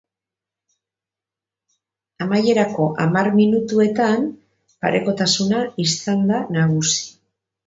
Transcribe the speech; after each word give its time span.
Amaierako 2.25 2.87
hamar 3.03 3.29
minutuetan 3.41 4.27
parekotasuna 4.81 5.61
izan 5.89 6.27
da 6.33 6.41
nagusi. 6.59 7.03